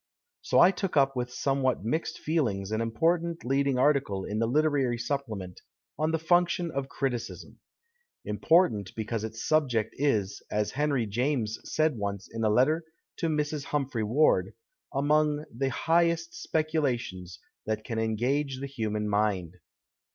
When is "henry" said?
10.71-11.05